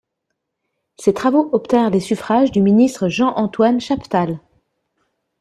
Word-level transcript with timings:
Ses 0.97 1.13
travaux 1.13 1.49
obtinrent 1.53 1.91
les 1.91 1.99
suffrages 1.99 2.51
du 2.51 2.59
ministre 2.63 3.07
Jean-Antoine 3.07 3.79
Chaptal. 3.79 4.39